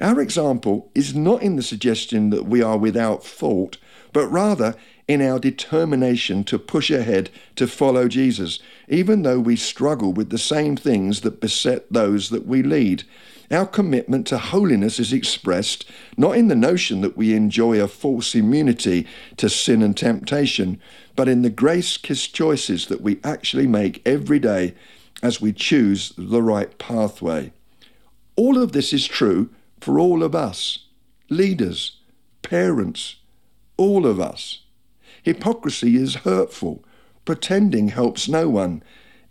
Our 0.00 0.22
example 0.22 0.90
is 0.94 1.14
not 1.14 1.42
in 1.42 1.56
the 1.56 1.62
suggestion 1.62 2.30
that 2.30 2.46
we 2.46 2.62
are 2.62 2.78
without 2.78 3.22
fault, 3.22 3.76
but 4.14 4.28
rather 4.28 4.76
in 5.08 5.22
our 5.22 5.38
determination 5.38 6.42
to 6.44 6.58
push 6.58 6.90
ahead 6.90 7.30
to 7.54 7.66
follow 7.66 8.08
Jesus, 8.08 8.58
even 8.88 9.22
though 9.22 9.38
we 9.38 9.56
struggle 9.56 10.12
with 10.12 10.30
the 10.30 10.38
same 10.38 10.76
things 10.76 11.20
that 11.20 11.40
beset 11.40 11.92
those 11.92 12.30
that 12.30 12.46
we 12.46 12.62
lead. 12.62 13.04
Our 13.50 13.66
commitment 13.66 14.26
to 14.28 14.38
holiness 14.38 14.98
is 14.98 15.12
expressed 15.12 15.88
not 16.16 16.36
in 16.36 16.48
the 16.48 16.56
notion 16.56 17.00
that 17.02 17.16
we 17.16 17.34
enjoy 17.34 17.80
a 17.80 17.86
false 17.86 18.34
immunity 18.34 19.06
to 19.36 19.48
sin 19.48 19.82
and 19.82 19.96
temptation, 19.96 20.80
but 21.14 21.28
in 21.28 21.42
the 21.42 21.50
grace 21.50 21.96
kissed 21.96 22.34
choices 22.34 22.86
that 22.86 23.00
we 23.00 23.20
actually 23.22 23.68
make 23.68 24.02
every 24.04 24.40
day 24.40 24.74
as 25.22 25.40
we 25.40 25.52
choose 25.52 26.12
the 26.18 26.42
right 26.42 26.76
pathway. 26.78 27.52
All 28.34 28.58
of 28.60 28.72
this 28.72 28.92
is 28.92 29.06
true 29.06 29.50
for 29.80 29.98
all 29.98 30.22
of 30.22 30.34
us 30.34 30.80
leaders, 31.28 31.98
parents, 32.42 33.16
all 33.76 34.06
of 34.06 34.20
us. 34.20 34.60
Hypocrisy 35.26 35.96
is 35.96 36.22
hurtful. 36.22 36.84
Pretending 37.24 37.88
helps 37.88 38.28
no 38.28 38.48
one. 38.48 38.80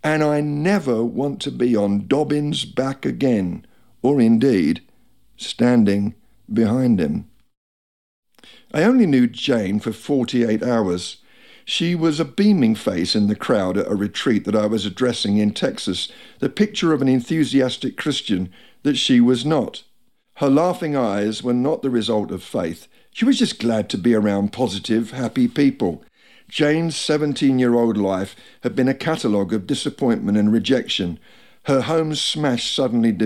And 0.04 0.22
I 0.22 0.42
never 0.42 1.02
want 1.02 1.40
to 1.40 1.50
be 1.50 1.74
on 1.74 2.06
Dobbin's 2.06 2.66
back 2.66 3.06
again, 3.06 3.64
or 4.02 4.20
indeed 4.20 4.82
standing 5.38 6.14
behind 6.52 7.00
him. 7.00 7.30
I 8.74 8.82
only 8.82 9.06
knew 9.06 9.26
Jane 9.26 9.80
for 9.80 9.90
48 9.90 10.62
hours. 10.62 11.22
She 11.64 11.94
was 11.94 12.20
a 12.20 12.26
beaming 12.26 12.74
face 12.74 13.16
in 13.16 13.28
the 13.28 13.34
crowd 13.34 13.78
at 13.78 13.90
a 13.90 13.94
retreat 13.94 14.44
that 14.44 14.54
I 14.54 14.66
was 14.66 14.84
addressing 14.84 15.38
in 15.38 15.54
Texas, 15.54 16.12
the 16.40 16.50
picture 16.50 16.92
of 16.92 17.00
an 17.00 17.08
enthusiastic 17.08 17.96
Christian 17.96 18.50
that 18.82 18.98
she 18.98 19.18
was 19.18 19.46
not. 19.46 19.82
Her 20.34 20.50
laughing 20.50 20.94
eyes 20.94 21.42
were 21.42 21.54
not 21.54 21.80
the 21.80 21.88
result 21.88 22.30
of 22.30 22.42
faith, 22.42 22.86
she 23.16 23.24
was 23.24 23.38
just 23.38 23.58
glad 23.58 23.88
to 23.88 23.96
be 23.96 24.14
around 24.14 24.52
positive, 24.52 25.12
happy 25.12 25.48
people. 25.48 26.04
Jane's 26.50 26.94
17 26.96 27.58
year 27.58 27.74
old 27.74 27.96
life 27.96 28.36
had 28.62 28.76
been 28.76 28.88
a 28.88 28.94
catalogue 28.94 29.54
of 29.54 29.66
disappointment 29.66 30.36
and 30.36 30.52
rejection. 30.52 31.18
Her 31.62 31.80
home 31.80 32.14
smashed 32.14 32.74
suddenly 32.74 33.16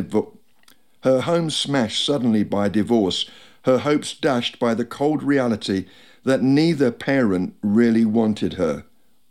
her 1.03 1.21
home 1.23 1.51
smashed 1.51 2.07
suddenly 2.07 2.45
by 2.45 2.69
divorce, 2.69 3.29
her 3.65 3.79
hopes 3.79 4.15
dashed 4.15 4.61
by 4.61 4.75
the 4.75 4.85
cold 4.85 5.25
reality 5.25 5.87
that 6.23 6.41
neither 6.41 6.93
parent 6.93 7.57
really 7.61 8.05
wanted 8.05 8.55
her. 8.55 8.85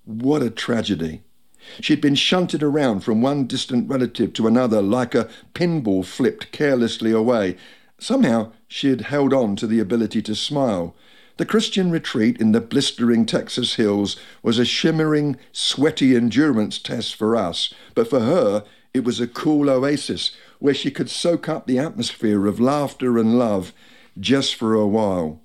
What 0.03 0.43
a 0.43 0.49
tragedy. 0.49 1.21
She'd 1.79 2.01
been 2.01 2.15
shunted 2.15 2.63
around 2.63 2.99
from 3.05 3.21
one 3.21 3.47
distant 3.47 3.89
relative 3.89 4.33
to 4.33 4.47
another 4.47 4.81
like 4.81 5.15
a 5.15 5.29
pinball 5.53 6.03
flipped 6.03 6.51
carelessly 6.51 7.11
away, 7.11 7.55
Somehow 7.99 8.53
she 8.69 8.89
had 8.89 9.01
held 9.01 9.33
on 9.33 9.57
to 9.57 9.67
the 9.67 9.81
ability 9.81 10.21
to 10.21 10.33
smile. 10.33 10.95
The 11.35 11.45
Christian 11.45 11.91
retreat 11.91 12.39
in 12.39 12.53
the 12.53 12.61
blistering 12.61 13.25
Texas 13.25 13.75
hills 13.75 14.15
was 14.41 14.59
a 14.59 14.65
shimmering, 14.65 15.37
sweaty 15.51 16.15
endurance 16.15 16.79
test 16.79 17.15
for 17.15 17.35
us, 17.35 17.73
but 17.95 18.09
for 18.09 18.21
her 18.21 18.63
it 18.93 19.03
was 19.03 19.19
a 19.19 19.27
cool 19.27 19.69
oasis 19.69 20.31
where 20.59 20.73
she 20.73 20.91
could 20.91 21.09
soak 21.09 21.49
up 21.49 21.65
the 21.65 21.79
atmosphere 21.79 22.45
of 22.45 22.59
laughter 22.59 23.17
and 23.17 23.37
love 23.37 23.73
just 24.19 24.55
for 24.55 24.73
a 24.73 24.87
while. 24.87 25.41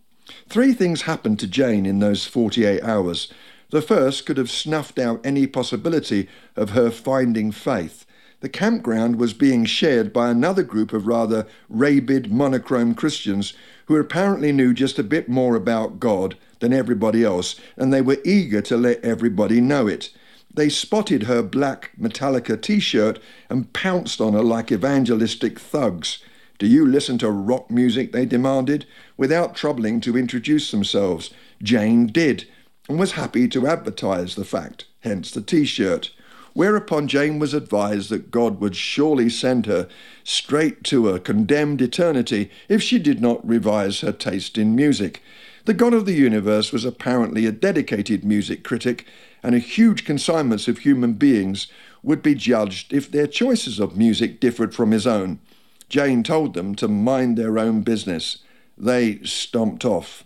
Three 0.48 0.72
things 0.72 1.02
happened 1.02 1.38
to 1.40 1.46
Jane 1.46 1.86
in 1.86 1.98
those 1.98 2.26
48 2.26 2.82
hours. 2.82 3.32
The 3.70 3.82
first 3.82 4.26
could 4.26 4.36
have 4.36 4.50
snuffed 4.50 4.98
out 4.98 5.24
any 5.24 5.46
possibility 5.46 6.28
of 6.56 6.70
her 6.70 6.90
finding 6.90 7.52
faith. 7.52 8.03
The 8.44 8.50
campground 8.50 9.16
was 9.16 9.32
being 9.32 9.64
shared 9.64 10.12
by 10.12 10.28
another 10.28 10.62
group 10.62 10.92
of 10.92 11.06
rather 11.06 11.46
rabid, 11.70 12.30
monochrome 12.30 12.94
Christians 12.94 13.54
who 13.86 13.96
apparently 13.96 14.52
knew 14.52 14.74
just 14.74 14.98
a 14.98 15.02
bit 15.02 15.30
more 15.30 15.56
about 15.56 15.98
God 15.98 16.36
than 16.60 16.70
everybody 16.70 17.24
else, 17.24 17.58
and 17.74 17.90
they 17.90 18.02
were 18.02 18.18
eager 18.22 18.60
to 18.60 18.76
let 18.76 19.02
everybody 19.02 19.62
know 19.62 19.86
it. 19.86 20.10
They 20.52 20.68
spotted 20.68 21.22
her 21.22 21.42
black 21.42 21.92
Metallica 21.98 22.60
t 22.60 22.80
shirt 22.80 23.18
and 23.48 23.72
pounced 23.72 24.20
on 24.20 24.34
her 24.34 24.42
like 24.42 24.70
evangelistic 24.70 25.58
thugs. 25.58 26.18
Do 26.58 26.66
you 26.66 26.86
listen 26.86 27.16
to 27.20 27.30
rock 27.30 27.70
music? 27.70 28.12
they 28.12 28.26
demanded, 28.26 28.84
without 29.16 29.56
troubling 29.56 30.02
to 30.02 30.18
introduce 30.18 30.70
themselves. 30.70 31.30
Jane 31.62 32.08
did, 32.08 32.46
and 32.90 32.98
was 32.98 33.12
happy 33.12 33.48
to 33.48 33.66
advertise 33.66 34.34
the 34.34 34.44
fact, 34.44 34.84
hence 35.00 35.30
the 35.30 35.40
t 35.40 35.64
shirt 35.64 36.10
whereupon 36.54 37.06
Jane 37.06 37.38
was 37.38 37.52
advised 37.52 38.10
that 38.10 38.30
God 38.30 38.60
would 38.60 38.74
surely 38.74 39.28
send 39.28 39.66
her 39.66 39.88
straight 40.22 40.82
to 40.84 41.10
a 41.10 41.20
condemned 41.20 41.82
eternity 41.82 42.50
if 42.68 42.82
she 42.82 42.98
did 42.98 43.20
not 43.20 43.46
revise 43.46 44.00
her 44.00 44.12
taste 44.12 44.56
in 44.56 44.74
music. 44.74 45.22
The 45.66 45.74
God 45.74 45.94
of 45.94 46.06
the 46.06 46.14
universe 46.14 46.72
was 46.72 46.84
apparently 46.84 47.46
a 47.46 47.52
dedicated 47.52 48.24
music 48.24 48.64
critic, 48.64 49.06
and 49.42 49.54
a 49.54 49.58
huge 49.58 50.04
consignments 50.04 50.68
of 50.68 50.78
human 50.78 51.14
beings 51.14 51.66
would 52.02 52.22
be 52.22 52.34
judged 52.34 52.92
if 52.92 53.10
their 53.10 53.26
choices 53.26 53.80
of 53.80 53.96
music 53.96 54.40
differed 54.40 54.74
from 54.74 54.90
his 54.90 55.06
own. 55.06 55.40
Jane 55.88 56.22
told 56.22 56.54
them 56.54 56.74
to 56.76 56.88
mind 56.88 57.36
their 57.36 57.58
own 57.58 57.82
business. 57.82 58.38
They 58.76 59.20
stomped 59.22 59.84
off. 59.84 60.24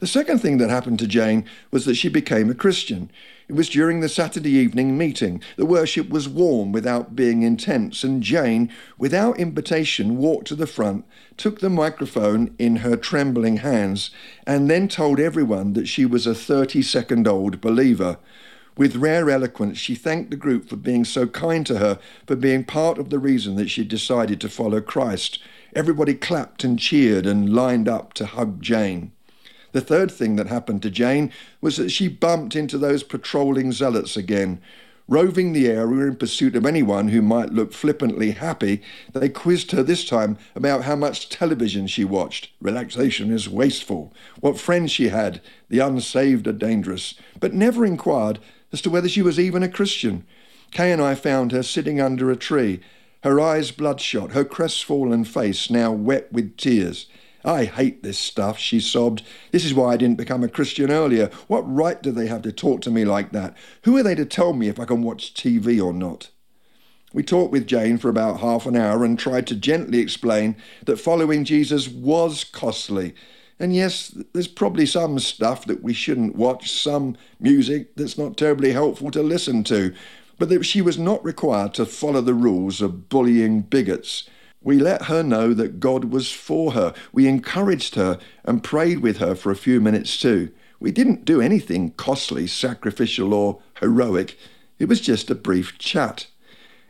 The 0.00 0.06
second 0.06 0.38
thing 0.38 0.58
that 0.58 0.70
happened 0.70 0.98
to 1.00 1.06
Jane 1.06 1.44
was 1.70 1.84
that 1.84 1.94
she 1.94 2.08
became 2.08 2.50
a 2.50 2.54
Christian. 2.54 3.10
It 3.48 3.54
was 3.54 3.68
during 3.68 4.00
the 4.00 4.08
Saturday 4.08 4.50
evening 4.50 4.98
meeting. 4.98 5.40
The 5.56 5.66
worship 5.66 6.08
was 6.08 6.28
warm 6.28 6.72
without 6.72 7.14
being 7.14 7.42
intense, 7.42 8.02
and 8.02 8.22
Jane, 8.22 8.70
without 8.98 9.38
invitation, 9.38 10.16
walked 10.16 10.48
to 10.48 10.56
the 10.56 10.66
front, 10.66 11.04
took 11.36 11.60
the 11.60 11.70
microphone 11.70 12.54
in 12.58 12.76
her 12.76 12.96
trembling 12.96 13.58
hands, 13.58 14.10
and 14.46 14.68
then 14.68 14.88
told 14.88 15.20
everyone 15.20 15.74
that 15.74 15.86
she 15.86 16.04
was 16.04 16.26
a 16.26 16.34
30 16.34 16.82
second 16.82 17.28
old 17.28 17.60
believer. 17.60 18.18
With 18.76 18.96
rare 18.96 19.30
eloquence, 19.30 19.78
she 19.78 19.94
thanked 19.94 20.30
the 20.30 20.36
group 20.36 20.68
for 20.68 20.76
being 20.76 21.04
so 21.04 21.26
kind 21.26 21.64
to 21.66 21.78
her, 21.78 21.98
for 22.26 22.36
being 22.36 22.64
part 22.64 22.98
of 22.98 23.08
the 23.08 23.18
reason 23.18 23.56
that 23.56 23.70
she 23.70 23.84
decided 23.84 24.40
to 24.42 24.50
follow 24.50 24.80
Christ. 24.80 25.38
Everybody 25.74 26.14
clapped 26.14 26.62
and 26.62 26.78
cheered 26.78 27.26
and 27.26 27.54
lined 27.54 27.88
up 27.88 28.12
to 28.14 28.26
hug 28.26 28.60
Jane. 28.60 29.12
The 29.72 29.80
third 29.80 30.10
thing 30.10 30.36
that 30.36 30.46
happened 30.46 30.82
to 30.82 30.90
Jane 30.90 31.32
was 31.60 31.76
that 31.76 31.90
she 31.90 32.08
bumped 32.08 32.56
into 32.56 32.78
those 32.78 33.02
patrolling 33.02 33.72
zealots 33.72 34.16
again. 34.16 34.60
Roving 35.08 35.52
the 35.52 35.68
area 35.68 36.08
in 36.08 36.16
pursuit 36.16 36.56
of 36.56 36.66
anyone 36.66 37.08
who 37.08 37.22
might 37.22 37.52
look 37.52 37.72
flippantly 37.72 38.32
happy, 38.32 38.82
they 39.12 39.28
quizzed 39.28 39.70
her 39.70 39.84
this 39.84 40.04
time 40.04 40.36
about 40.56 40.82
how 40.82 40.96
much 40.96 41.28
television 41.28 41.86
she 41.86 42.04
watched. 42.04 42.50
Relaxation 42.60 43.30
is 43.30 43.48
wasteful. 43.48 44.12
What 44.40 44.58
friends 44.58 44.90
she 44.90 45.08
had. 45.08 45.40
The 45.68 45.78
unsaved 45.78 46.48
are 46.48 46.52
dangerous. 46.52 47.14
But 47.38 47.54
never 47.54 47.86
inquired 47.86 48.40
as 48.72 48.80
to 48.82 48.90
whether 48.90 49.08
she 49.08 49.22
was 49.22 49.38
even 49.38 49.62
a 49.62 49.68
Christian. 49.68 50.26
Kay 50.72 50.90
and 50.90 51.00
I 51.00 51.14
found 51.14 51.52
her 51.52 51.62
sitting 51.62 52.00
under 52.00 52.30
a 52.30 52.36
tree, 52.36 52.80
her 53.22 53.40
eyes 53.40 53.70
bloodshot, 53.70 54.32
her 54.32 54.44
crestfallen 54.44 55.24
face 55.24 55.70
now 55.70 55.92
wet 55.92 56.32
with 56.32 56.56
tears. 56.56 57.06
I 57.46 57.64
hate 57.64 58.02
this 58.02 58.18
stuff, 58.18 58.58
she 58.58 58.80
sobbed. 58.80 59.22
This 59.52 59.64
is 59.64 59.72
why 59.72 59.92
I 59.92 59.96
didn't 59.96 60.18
become 60.18 60.42
a 60.42 60.48
Christian 60.48 60.90
earlier. 60.90 61.30
What 61.46 61.62
right 61.62 62.02
do 62.02 62.10
they 62.10 62.26
have 62.26 62.42
to 62.42 62.50
talk 62.50 62.80
to 62.82 62.90
me 62.90 63.04
like 63.04 63.30
that? 63.30 63.56
Who 63.84 63.96
are 63.96 64.02
they 64.02 64.16
to 64.16 64.24
tell 64.24 64.52
me 64.52 64.66
if 64.66 64.80
I 64.80 64.84
can 64.84 65.02
watch 65.02 65.32
TV 65.32 65.80
or 65.80 65.92
not? 65.92 66.30
We 67.14 67.22
talked 67.22 67.52
with 67.52 67.68
Jane 67.68 67.98
for 67.98 68.08
about 68.08 68.40
half 68.40 68.66
an 68.66 68.74
hour 68.74 69.04
and 69.04 69.16
tried 69.16 69.46
to 69.46 69.54
gently 69.54 70.00
explain 70.00 70.56
that 70.86 70.98
following 70.98 71.44
Jesus 71.44 71.88
was 71.88 72.42
costly. 72.42 73.14
And 73.60 73.74
yes, 73.74 74.08
there's 74.32 74.48
probably 74.48 74.84
some 74.84 75.20
stuff 75.20 75.66
that 75.66 75.84
we 75.84 75.92
shouldn't 75.94 76.34
watch, 76.34 76.70
some 76.70 77.16
music 77.38 77.94
that's 77.94 78.18
not 78.18 78.36
terribly 78.36 78.72
helpful 78.72 79.12
to 79.12 79.22
listen 79.22 79.62
to, 79.64 79.94
but 80.36 80.48
that 80.48 80.64
she 80.64 80.82
was 80.82 80.98
not 80.98 81.24
required 81.24 81.74
to 81.74 81.86
follow 81.86 82.20
the 82.20 82.34
rules 82.34 82.82
of 82.82 83.08
bullying 83.08 83.62
bigots. 83.62 84.28
We 84.66 84.80
let 84.80 85.02
her 85.02 85.22
know 85.22 85.54
that 85.54 85.78
God 85.78 86.06
was 86.06 86.32
for 86.32 86.72
her. 86.72 86.92
We 87.12 87.28
encouraged 87.28 87.94
her 87.94 88.18
and 88.44 88.64
prayed 88.64 88.98
with 88.98 89.18
her 89.18 89.36
for 89.36 89.52
a 89.52 89.56
few 89.56 89.80
minutes 89.80 90.18
too. 90.20 90.50
We 90.80 90.90
didn't 90.90 91.24
do 91.24 91.40
anything 91.40 91.92
costly, 91.92 92.48
sacrificial, 92.48 93.32
or 93.32 93.60
heroic. 93.78 94.36
It 94.80 94.88
was 94.88 95.00
just 95.00 95.30
a 95.30 95.36
brief 95.36 95.78
chat. 95.78 96.26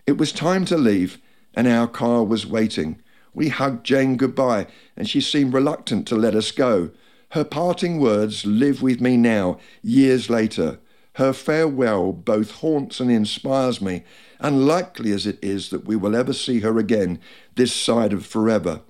It 0.06 0.16
was 0.16 0.33
time 0.33 0.64
to 0.64 0.78
leave, 0.78 1.18
and 1.52 1.68
our 1.68 1.87
car 1.87 2.25
was 2.25 2.47
waiting. 2.47 3.02
We 3.35 3.50
hugged 3.50 3.85
Jane 3.85 4.16
goodbye, 4.16 4.68
and 4.97 5.06
she 5.06 5.21
seemed 5.21 5.52
reluctant 5.52 6.09
to 6.09 6.16
let 6.16 6.35
us 6.35 6.52
go. 6.52 6.92
Her 7.33 7.45
parting 7.45 8.00
words 8.00 8.47
live 8.47 8.80
with 8.80 9.02
me 9.02 9.18
now, 9.18 9.59
years 9.83 10.30
later. 10.30 10.78
Her 11.16 11.32
farewell 11.32 12.12
both 12.12 12.50
haunts 12.50 13.00
and 13.00 13.11
inspires 13.11 13.80
me, 13.80 14.04
unlikely 14.38 15.12
as 15.12 15.26
it 15.26 15.38
is 15.40 15.70
that 15.70 15.87
we 15.87 15.96
will 15.96 16.14
ever 16.14 16.35
see 16.35 16.61
her 16.61 16.78
again 16.78 17.20
this 17.54 17.73
side 17.73 18.12
of 18.12 18.26
forever. 18.26 18.82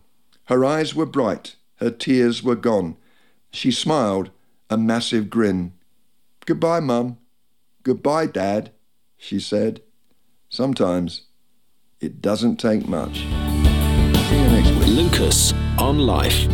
Her 0.47 0.65
eyes 0.65 0.93
were 0.93 1.07
bright, 1.07 1.55
her 1.77 1.91
tears 1.91 2.43
were 2.43 2.57
gone. 2.57 2.97
She 3.53 3.71
smiled, 3.71 4.31
a 4.69 4.77
massive 4.77 5.31
grin. 5.31 5.73
Goodbye, 6.47 6.81
Mum. 6.81 7.19
Goodbye, 7.85 8.27
Dad, 8.27 8.73
she 9.17 9.39
said. 9.39 9.83
Sometimes 10.49 11.23
it 12.01 12.21
doesn't 12.21 12.57
take 12.57 12.89
much. 12.89 13.19
See 13.19 14.37
you 14.37 14.49
next 14.49 14.71
week. 14.71 14.89
Lucas 14.89 15.53
on 15.79 16.01
Life. 16.01 16.49